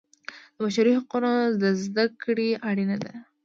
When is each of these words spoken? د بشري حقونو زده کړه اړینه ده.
د 0.55 0.57
بشري 0.65 0.91
حقونو 0.99 1.31
زده 1.83 2.05
کړه 2.21 2.47
اړینه 2.69 2.97
ده. 3.03 3.13